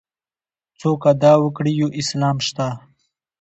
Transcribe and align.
څوک 0.79 1.01
ادعا 1.11 1.33
وکړي 1.41 1.71
یو 1.81 1.89
اسلام 2.01 2.37
شته. 2.47 2.67